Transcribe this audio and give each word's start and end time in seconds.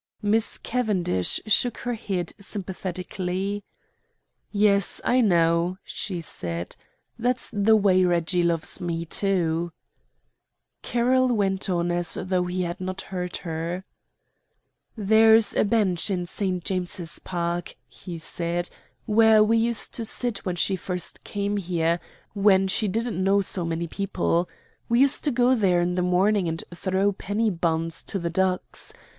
Miss 0.23 0.57
Cavendish 0.57 1.39
shook 1.45 1.77
her 1.85 1.93
head 1.93 2.33
sympathetically. 2.39 3.63
"Yes, 4.51 4.99
I 5.03 5.21
know," 5.21 5.77
she 5.83 6.21
said; 6.21 6.75
"that's 7.19 7.51
the 7.53 7.75
way 7.75 8.03
Reggie 8.03 8.41
loves 8.41 8.81
me, 8.81 9.05
too." 9.05 9.71
Carroll 10.81 11.27
went 11.27 11.69
on 11.69 11.91
as 11.91 12.15
though 12.19 12.45
he 12.45 12.63
had 12.63 12.81
not 12.81 13.01
heard 13.13 13.37
her. 13.45 13.85
"There's 14.97 15.55
a 15.55 15.63
bench 15.63 16.09
in 16.09 16.25
St. 16.25 16.63
James's 16.65 17.19
Park," 17.19 17.75
he 17.87 18.17
said, 18.17 18.71
"where 19.05 19.43
we 19.43 19.55
used 19.57 19.93
to 19.93 20.03
sit 20.03 20.39
when 20.39 20.55
she 20.55 20.75
first 20.75 21.23
came 21.23 21.57
here, 21.57 21.99
when 22.33 22.67
she 22.67 22.87
didn't 22.87 23.23
know 23.23 23.41
so 23.41 23.63
many 23.63 23.85
people. 23.85 24.49
We 24.89 24.99
used 24.99 25.23
to 25.25 25.31
go 25.31 25.53
there 25.53 25.79
in 25.79 25.93
the 25.93 26.01
morning 26.01 26.47
and 26.47 26.63
throw 26.73 27.11
penny 27.11 27.51
buns 27.51 28.01
to 28.05 28.17
the 28.17 28.31
ducks. 28.31 28.91